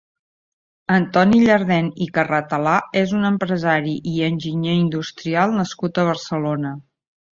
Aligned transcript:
Antoni 0.93 1.41
Llardén 1.41 1.91
i 2.05 2.07
Carratalà 2.15 2.73
és 3.03 3.13
un 3.19 3.29
empresari 3.31 3.95
i 4.13 4.15
enginyer 4.31 4.75
industrial 4.81 5.55
nascut 5.59 6.01
a 6.05 6.11
Barcelona. 6.13 6.73